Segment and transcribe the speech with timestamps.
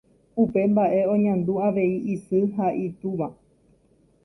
[0.43, 3.27] Upe mba'e oñandu avei isy ha itúva.